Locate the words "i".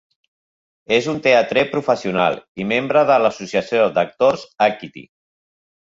2.63-2.67